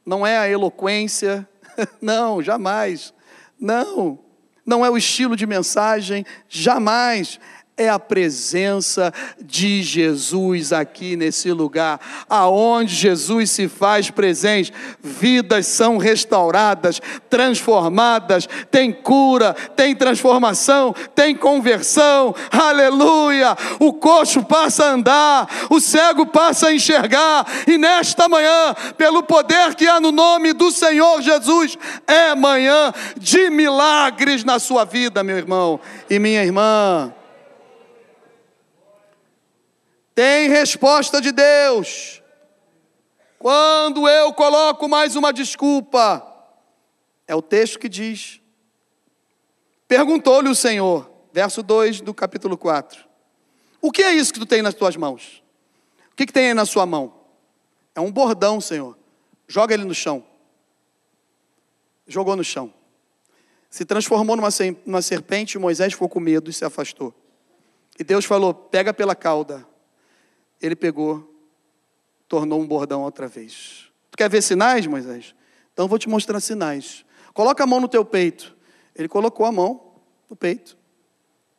[0.04, 1.48] Não é a eloquência,
[2.00, 3.14] não, jamais.
[3.58, 4.18] Não.
[4.66, 7.38] Não é o estilo de mensagem, jamais
[7.76, 11.98] é a presença de Jesus aqui nesse lugar,
[12.30, 22.32] aonde Jesus se faz presente, vidas são restauradas, transformadas, tem cura, tem transformação, tem conversão,
[22.52, 23.56] aleluia!
[23.80, 29.74] O coxo passa a andar, o cego passa a enxergar, e nesta manhã, pelo poder
[29.74, 35.36] que há no nome do Senhor Jesus, é manhã de milagres na sua vida, meu
[35.36, 37.12] irmão e minha irmã.
[40.14, 42.22] Tem resposta de Deus.
[43.38, 46.24] Quando eu coloco mais uma desculpa,
[47.26, 48.40] é o texto que diz:
[49.88, 53.04] Perguntou-lhe o Senhor, verso 2 do capítulo 4:
[53.82, 55.42] O que é isso que tu tem nas tuas mãos?
[56.12, 57.12] O que, que tem aí na sua mão?
[57.92, 58.96] É um bordão, Senhor.
[59.48, 60.24] Joga ele no chão.
[62.06, 62.72] Jogou no chão.
[63.68, 67.12] Se transformou numa, serpente, Moisés ficou com medo e se afastou.
[67.98, 69.73] E Deus falou: Pega pela cauda
[70.64, 71.30] ele pegou,
[72.26, 73.90] tornou um bordão outra vez.
[74.10, 75.34] Tu quer ver sinais, Moisés?
[75.72, 77.04] Então eu vou te mostrar sinais.
[77.34, 78.56] Coloca a mão no teu peito.
[78.94, 79.92] Ele colocou a mão
[80.30, 80.78] no peito.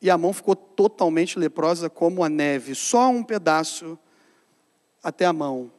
[0.02, 3.98] E a mão ficou totalmente leprosa como a neve, só um pedaço
[5.04, 5.72] até a mão.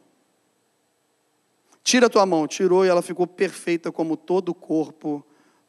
[1.83, 5.25] Tira a tua mão, tirou e ela ficou perfeita como todo o corpo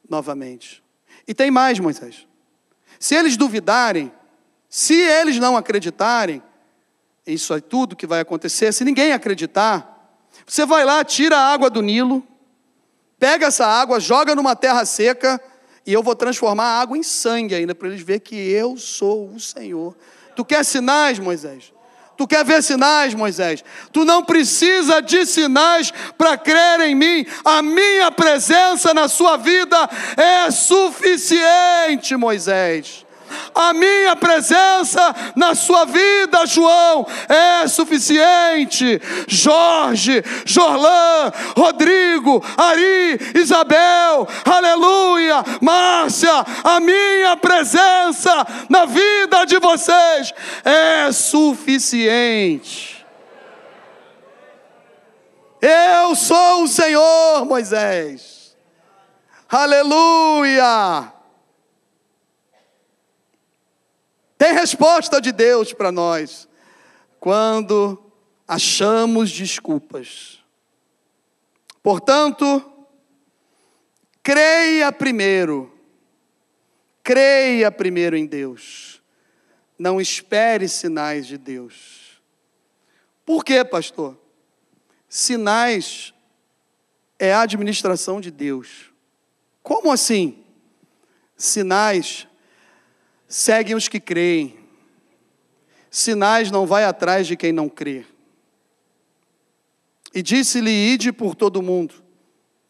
[0.09, 0.83] novamente.
[1.27, 2.27] E tem mais, Moisés.
[2.99, 4.11] Se eles duvidarem,
[4.69, 6.41] se eles não acreditarem,
[7.33, 8.73] isso é tudo que vai acontecer.
[8.73, 12.23] Se ninguém acreditar, você vai lá, tira a água do Nilo,
[13.17, 15.41] pega essa água, joga numa terra seca,
[15.85, 19.29] e eu vou transformar a água em sangue ainda, para eles verem que eu sou
[19.29, 19.95] o Senhor.
[20.35, 21.73] Tu quer sinais, Moisés?
[22.19, 23.63] Tu quer ver sinais, Moisés?
[23.93, 27.25] Tu não precisa de sinais para crer em mim.
[27.45, 33.05] A minha presença na sua vida é suficiente, Moisés.
[33.53, 39.01] A minha presença na sua vida, João, é suficiente.
[39.27, 51.11] Jorge, Jorlan, Rodrigo, Ari, Isabel, aleluia, Márcia, a minha presença na vida de vocês é
[51.11, 52.99] suficiente.
[55.61, 58.55] Eu sou o Senhor, Moisés.
[59.49, 61.11] Aleluia.
[64.39, 66.47] Tem resposta de Deus para nós
[67.19, 68.01] quando
[68.47, 70.41] achamos desculpas.
[71.83, 72.63] Portanto,
[74.23, 75.77] creia primeiro.
[77.03, 79.01] Creia primeiro em Deus.
[79.77, 82.21] Não espere sinais de Deus.
[83.25, 84.17] Por quê, pastor?
[85.09, 86.13] Sinais
[87.19, 88.89] é a administração de Deus.
[89.61, 90.45] Como assim?
[91.35, 92.28] Sinais
[93.29, 94.57] seguem os que creem.
[95.91, 98.03] Sinais não vai atrás de quem não crê.
[100.13, 101.93] E disse-lhe: Ide por todo o mundo,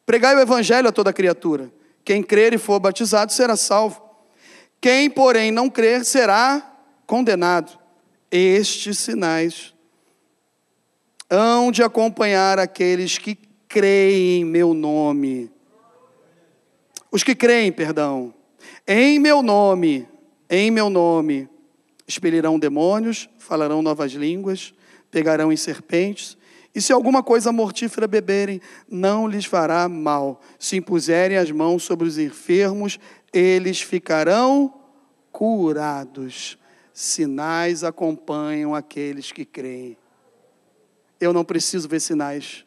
[0.06, 1.72] pregai o evangelho a toda criatura.
[2.04, 4.02] Quem crer e for batizado será salvo.
[4.82, 7.78] Quem, porém, não crer será condenado.
[8.32, 9.74] Estes sinais
[11.30, 13.38] hão de acompanhar aqueles que
[13.68, 15.52] creem em meu nome.
[17.12, 18.34] Os que creem, perdão,
[18.88, 20.08] em meu nome,
[20.50, 21.48] em meu nome,
[22.08, 24.74] expelirão demônios, falarão novas línguas,
[25.12, 26.38] pegarão em serpentes,
[26.74, 30.42] e se alguma coisa mortífera beberem, não lhes fará mal.
[30.58, 33.00] Se impuserem as mãos sobre os enfermos,
[33.34, 34.74] eles ficarão
[35.32, 36.58] curados.
[36.94, 39.98] Sinais acompanham aqueles que creem.
[41.20, 42.66] Eu não preciso ver sinais.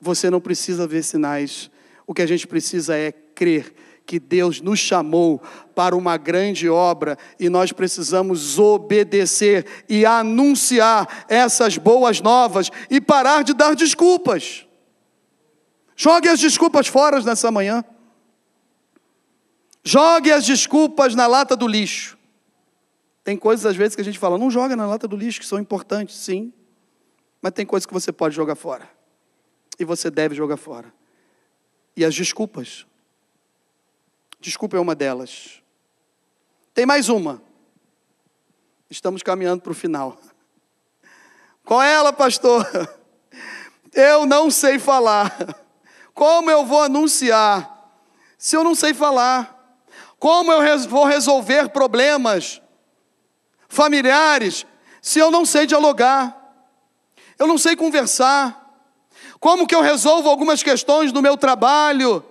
[0.00, 1.70] Você não precisa ver sinais.
[2.06, 3.72] O que a gente precisa é crer
[4.06, 5.40] que Deus nos chamou
[5.74, 13.42] para uma grande obra e nós precisamos obedecer e anunciar essas boas novas e parar
[13.42, 14.66] de dar desculpas.
[15.96, 17.84] Jogue as desculpas fora nessa manhã.
[19.82, 22.18] Jogue as desculpas na lata do lixo.
[23.22, 25.46] Tem coisas às vezes que a gente fala, não joga na lata do lixo, que
[25.46, 26.52] são importantes, sim.
[27.40, 28.88] Mas tem coisas que você pode jogar fora.
[29.78, 30.92] E você deve jogar fora.
[31.96, 32.86] E as desculpas
[34.44, 35.62] Desculpa é uma delas.
[36.74, 37.40] Tem mais uma.
[38.90, 40.18] Estamos caminhando para o final.
[41.64, 42.68] Qual é ela, pastor?
[43.94, 45.34] Eu não sei falar.
[46.12, 47.88] Como eu vou anunciar?
[48.36, 49.80] Se eu não sei falar.
[50.18, 52.60] Como eu vou resolver problemas
[53.66, 54.66] familiares
[55.00, 56.36] se eu não sei dialogar?
[57.38, 58.78] Eu não sei conversar.
[59.40, 62.22] Como que eu resolvo algumas questões do meu trabalho?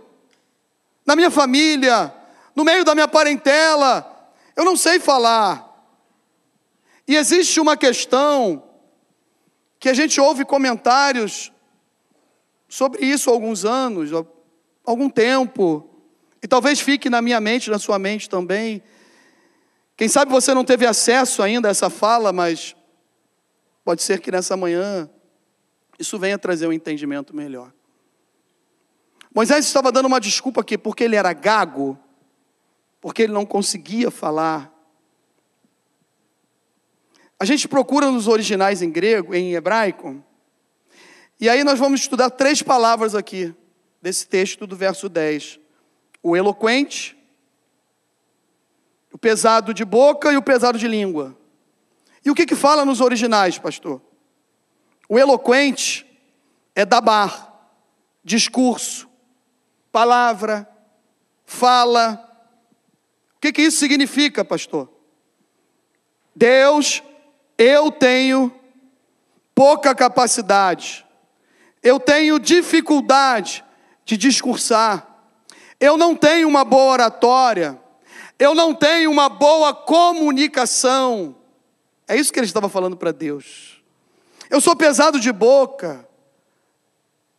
[1.06, 2.14] Na minha família,
[2.56, 4.10] no meio da minha parentela.
[4.56, 5.70] Eu não sei falar.
[7.08, 8.64] E existe uma questão
[9.80, 11.51] que a gente ouve comentários
[12.70, 14.24] sobre isso há alguns anos, há
[14.86, 15.89] algum tempo,
[16.41, 18.82] e talvez fique na minha mente, na sua mente também.
[19.95, 22.76] Quem sabe você não teve acesso ainda a essa fala, mas
[23.84, 25.10] pode ser que nessa manhã
[25.99, 27.72] isso venha trazer um entendimento melhor.
[29.34, 31.98] Moisés estava dando uma desculpa aqui, porque ele era gago,
[33.02, 34.72] porque ele não conseguia falar.
[37.40, 40.24] A gente procura nos originais em grego, em hebraico,
[41.40, 43.54] e aí nós vamos estudar três palavras aqui,
[44.02, 45.60] desse texto do verso 10:
[46.22, 47.18] o eloquente,
[49.12, 51.38] o pesado de boca e o pesado de língua.
[52.24, 54.02] E o que, que fala nos originais, pastor?
[55.10, 56.06] O eloquente
[56.74, 57.76] é dabar,
[58.24, 59.10] discurso,
[59.94, 60.68] palavra,
[61.46, 62.20] fala.
[63.38, 64.91] O que, que isso significa, pastor?
[66.36, 67.04] Deus,
[67.60, 68.52] eu tenho
[69.54, 71.06] pouca capacidade,
[71.84, 73.64] eu tenho dificuldade
[74.04, 75.08] de discursar,
[75.80, 77.80] eu não tenho uma boa oratória,
[78.39, 81.36] eu não tenho uma boa comunicação.
[82.08, 83.84] É isso que ele estava falando para Deus.
[84.50, 86.08] Eu sou pesado de boca,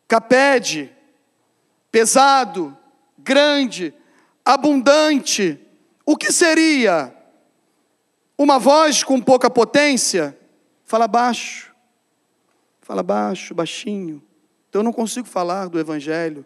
[0.07, 0.94] capede,
[1.95, 2.77] pesado,
[3.17, 3.95] grande,
[4.45, 5.61] abundante.
[6.05, 7.15] O que seria?
[8.37, 10.37] Uma voz com pouca potência?
[10.85, 11.73] Fala baixo,
[12.81, 14.21] fala baixo, baixinho.
[14.69, 16.45] Então eu não consigo falar do Evangelho.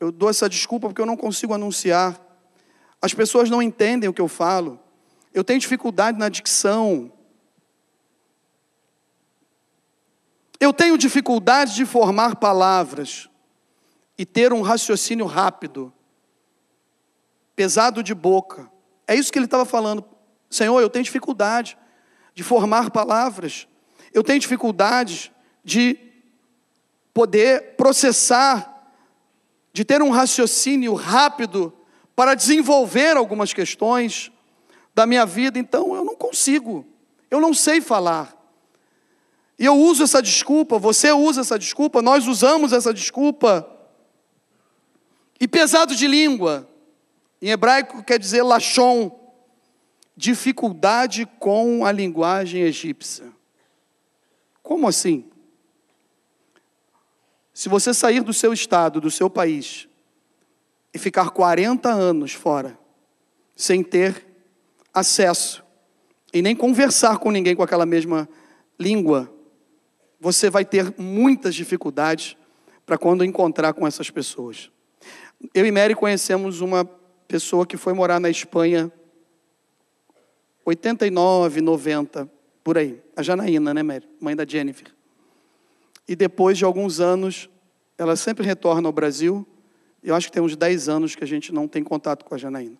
[0.00, 2.20] Eu dou essa desculpa porque eu não consigo anunciar.
[3.00, 4.80] As pessoas não entendem o que eu falo.
[5.32, 7.12] Eu tenho dificuldade na dicção.
[10.58, 13.29] Eu tenho dificuldade de formar palavras
[14.20, 15.90] e ter um raciocínio rápido,
[17.56, 18.70] pesado de boca.
[19.06, 20.04] É isso que ele estava falando.
[20.50, 21.74] Senhor, eu tenho dificuldade
[22.34, 23.66] de formar palavras,
[24.12, 25.32] eu tenho dificuldade
[25.64, 25.98] de
[27.14, 28.92] poder processar,
[29.72, 31.72] de ter um raciocínio rápido
[32.14, 34.30] para desenvolver algumas questões
[34.94, 36.86] da minha vida, então eu não consigo,
[37.30, 38.36] eu não sei falar.
[39.58, 43.79] E eu uso essa desculpa, você usa essa desculpa, nós usamos essa desculpa
[45.40, 46.68] e pesado de língua,
[47.40, 49.18] em hebraico quer dizer lachon,
[50.14, 53.32] dificuldade com a linguagem egípcia.
[54.62, 55.24] Como assim?
[57.54, 59.88] Se você sair do seu estado, do seu país,
[60.92, 62.78] e ficar 40 anos fora,
[63.56, 64.26] sem ter
[64.92, 65.64] acesso
[66.32, 68.28] e nem conversar com ninguém com aquela mesma
[68.78, 69.32] língua,
[70.18, 72.36] você vai ter muitas dificuldades
[72.84, 74.70] para quando encontrar com essas pessoas.
[75.54, 76.84] Eu e Mary conhecemos uma
[77.26, 78.92] pessoa que foi morar na Espanha
[80.64, 82.30] 89, 90,
[82.62, 83.02] por aí.
[83.16, 84.08] A Janaína, né, Mary?
[84.20, 84.94] Mãe da Jennifer.
[86.06, 87.48] E depois de alguns anos,
[87.96, 89.46] ela sempre retorna ao Brasil.
[90.02, 92.38] Eu acho que tem uns 10 anos que a gente não tem contato com a
[92.38, 92.76] Janaína.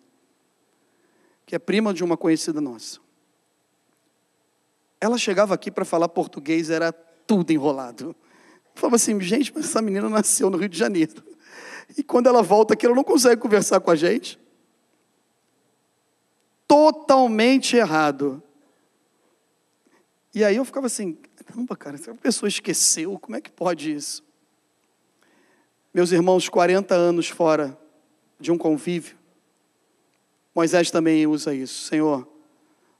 [1.45, 2.99] Que é prima de uma conhecida nossa.
[4.99, 8.15] Ela chegava aqui para falar português, era tudo enrolado.
[8.75, 11.23] Falava assim, gente, mas essa menina nasceu no Rio de Janeiro.
[11.97, 14.39] E quando ela volta aqui, ela não consegue conversar com a gente.
[16.67, 18.41] Totalmente errado.
[20.33, 23.93] E aí eu ficava assim, caramba, cara, se a pessoa esqueceu, como é que pode
[23.93, 24.23] isso?
[25.93, 27.77] Meus irmãos, 40 anos fora
[28.39, 29.17] de um convívio,
[30.55, 31.87] Moisés também usa isso.
[31.87, 32.27] Senhor,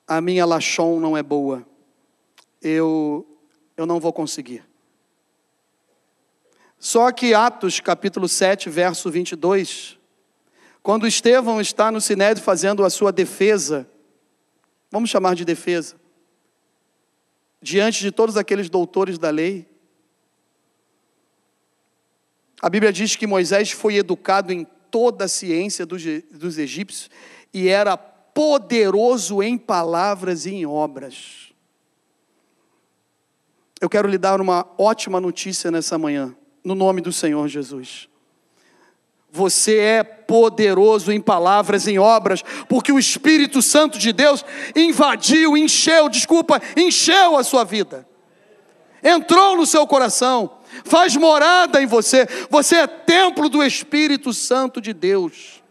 [0.08, 1.66] a minha lachon não é boa.
[2.62, 3.26] Eu,
[3.78, 4.64] eu não vou conseguir.
[6.84, 10.00] Só que Atos capítulo 7, verso 22,
[10.82, 13.88] quando Estevão está no Sinédrio fazendo a sua defesa,
[14.90, 15.96] vamos chamar de defesa,
[17.62, 19.70] diante de todos aqueles doutores da lei,
[22.60, 26.02] a Bíblia diz que Moisés foi educado em toda a ciência dos,
[26.32, 27.12] dos egípcios
[27.54, 31.54] e era poderoso em palavras e em obras.
[33.80, 38.08] Eu quero lhe dar uma ótima notícia nessa manhã, no nome do Senhor Jesus.
[39.32, 44.44] Você é poderoso em palavras, em obras, porque o Espírito Santo de Deus
[44.76, 48.06] invadiu, encheu, desculpa, encheu a sua vida.
[49.02, 52.28] Entrou no seu coração, faz morada em você.
[52.50, 55.64] Você é templo do Espírito Santo de Deus.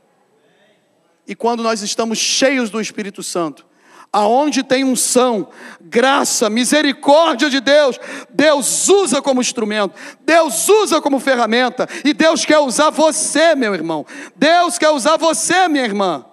[1.27, 3.67] E quando nós estamos cheios do Espírito Santo,
[4.13, 5.49] aonde tem unção,
[5.81, 7.99] graça, misericórdia de Deus,
[8.31, 14.05] Deus usa como instrumento, Deus usa como ferramenta, e Deus quer usar você, meu irmão.
[14.35, 16.25] Deus quer usar você, minha irmã.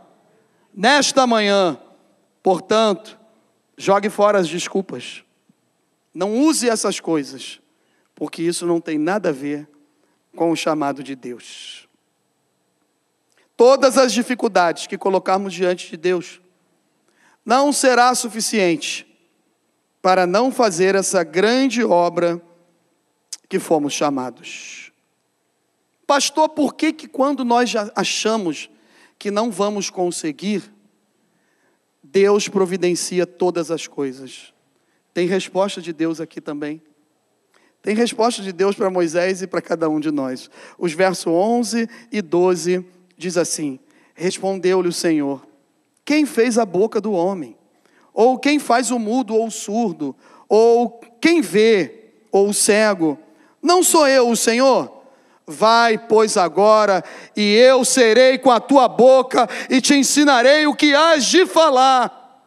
[0.73, 1.77] Nesta manhã,
[2.41, 3.17] portanto,
[3.77, 5.23] jogue fora as desculpas.
[6.13, 7.59] Não use essas coisas,
[8.15, 9.67] porque isso não tem nada a ver
[10.35, 11.87] com o chamado de Deus
[13.57, 16.39] todas as dificuldades que colocarmos diante de Deus,
[17.47, 19.07] não será suficiente
[20.01, 22.41] para não fazer essa grande obra
[23.47, 24.91] que fomos chamados.
[26.05, 28.69] Pastor, por que que quando nós achamos
[29.17, 30.61] que não vamos conseguir,
[32.03, 34.53] Deus providencia todas as coisas?
[35.13, 36.81] Tem resposta de Deus aqui também.
[37.81, 40.49] Tem resposta de Deus para Moisés e para cada um de nós.
[40.77, 42.85] Os versos 11 e 12
[43.17, 43.79] diz assim:
[44.13, 45.46] Respondeu-lhe o Senhor:
[46.07, 47.57] Quem fez a boca do homem?
[48.13, 50.15] Ou quem faz o mudo ou o surdo?
[50.47, 53.19] Ou quem vê ou o cego?
[53.61, 55.03] Não sou eu o Senhor?
[55.45, 57.03] Vai, pois, agora,
[57.35, 62.41] e eu serei com a tua boca e te ensinarei o que has de falar.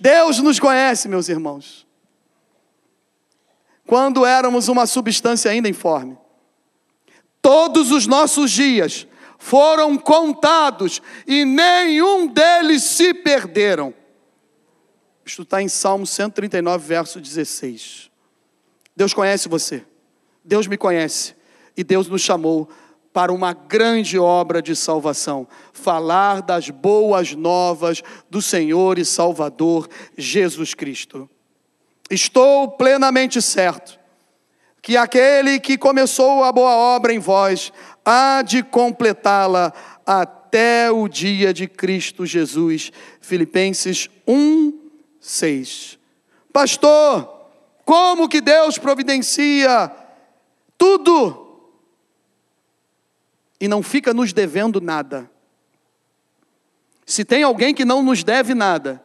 [0.00, 1.86] Deus nos conhece, meus irmãos.
[3.86, 6.16] Quando éramos uma substância ainda informe.
[7.42, 9.06] Todos os nossos dias
[9.40, 13.92] foram contados e nenhum deles se perderam.
[15.24, 18.10] Isto está em Salmo 139, verso 16.
[18.94, 19.84] Deus conhece você,
[20.44, 21.34] Deus me conhece,
[21.76, 22.68] e Deus nos chamou
[23.12, 30.74] para uma grande obra de salvação falar das boas novas do Senhor e Salvador Jesus
[30.74, 31.28] Cristo.
[32.10, 33.98] Estou plenamente certo
[34.82, 37.72] que aquele que começou a boa obra em vós
[38.10, 39.72] há de completá-la
[40.04, 42.90] até o dia de Cristo Jesus.
[43.20, 44.90] Filipenses 1,
[45.20, 45.96] 6.
[46.52, 47.48] Pastor,
[47.84, 49.94] como que Deus providencia
[50.76, 51.70] tudo
[53.60, 55.30] e não fica nos devendo nada?
[57.06, 59.00] Se tem alguém que não nos deve nada,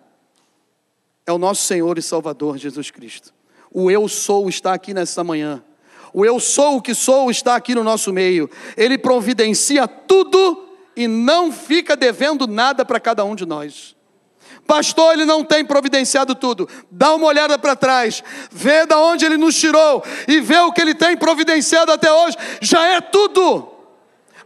[1.27, 3.31] é o nosso Senhor e Salvador Jesus Cristo.
[3.71, 5.63] O eu sou está aqui nessa manhã.
[6.17, 8.49] O eu sou o que sou está aqui no nosso meio.
[8.77, 13.93] Ele providencia tudo e não fica devendo nada para cada um de nós.
[14.65, 16.69] Pastor, ele não tem providenciado tudo.
[16.89, 20.79] Dá uma olhada para trás, vê da onde ele nos tirou e vê o que
[20.79, 22.37] ele tem providenciado até hoje.
[22.61, 23.69] Já é tudo.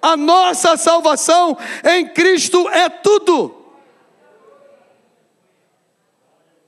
[0.01, 3.55] A nossa salvação em Cristo é tudo.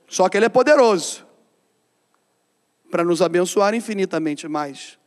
[0.06, 1.31] Só que ele é poderoso
[2.92, 4.98] para nos abençoar infinitamente mais,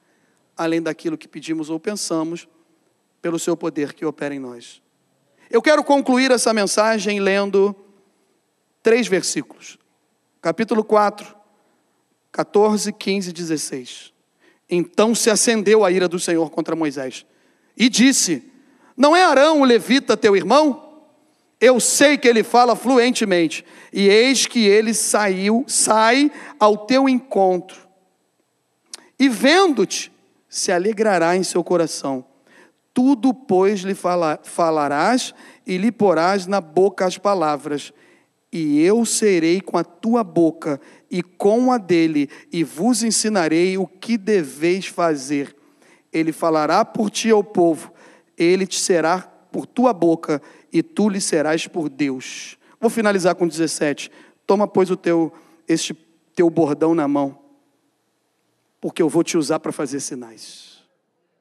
[0.57, 2.47] além daquilo que pedimos ou pensamos,
[3.21, 4.81] pelo seu poder que opera em nós.
[5.51, 7.75] Eu quero concluir essa mensagem lendo
[8.81, 9.77] três versículos.
[10.41, 11.35] Capítulo 4,
[12.31, 14.13] 14, 15 e 16.
[14.67, 17.23] Então se acendeu a ira do Senhor contra Moisés
[17.77, 18.51] e disse:
[18.97, 20.84] Não é Arão o levita teu irmão?
[21.59, 27.87] Eu sei que ele fala fluentemente e eis que ele saiu, sai ao teu encontro,
[29.17, 30.11] e vendo-te,
[30.49, 32.25] se alegrará em seu coração.
[32.93, 35.33] Tudo, pois, lhe fala, falarás
[35.65, 37.93] e lhe porás na boca as palavras,
[38.51, 40.79] e eu serei com a tua boca
[41.11, 45.55] e com a dele, e vos ensinarei o que deveis fazer.
[46.11, 47.91] Ele falará por ti ao povo,
[48.37, 49.19] ele te será
[49.51, 50.41] por tua boca,
[50.77, 52.57] e tu lhe serás por Deus.
[52.81, 54.11] Vou finalizar com 17.
[54.45, 55.31] Toma, pois, o teu,
[55.65, 55.93] este
[56.35, 57.39] teu bordão na mão,
[58.81, 60.64] porque eu vou te usar para fazer sinais.